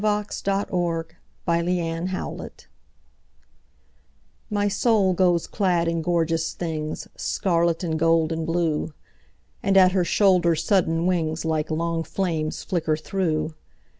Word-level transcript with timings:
Souls 0.03 0.41
By 0.43 0.63
Fannie 1.45 1.77
Stearns 1.77 2.11
Davis 2.11 2.67
MY 4.49 4.67
soul 4.67 5.13
goes 5.13 5.45
clad 5.45 5.87
in 5.87 6.01
gorgeous 6.01 6.53
things, 6.55 7.07
Scarlet 7.15 7.83
and 7.83 7.99
gold 7.99 8.31
and 8.31 8.43
blue. 8.47 8.95
And 9.61 9.77
at 9.77 9.91
her 9.91 10.03
shoulder 10.03 10.55
sudden 10.55 11.05
wingsLike 11.05 11.69
long 11.69 12.03
flames 12.03 12.63
flicker 12.63 12.97
through. 12.97 13.53